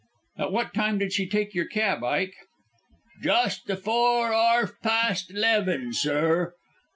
"At 0.39 0.51
what 0.51 0.73
time 0.73 0.97
did 0.97 1.13
she 1.13 1.27
take 1.29 1.53
your 1.53 1.67
cab, 1.67 2.03
Ike?" 2.03 2.33
"Just 3.21 3.69
afore 3.69 4.33
arf 4.33 4.81
past 4.81 5.31
'leven, 5.31 5.93
sir. 5.93 6.55